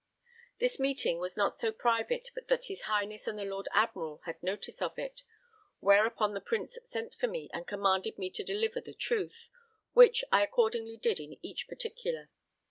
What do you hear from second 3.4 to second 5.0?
Lord Admiral had notice of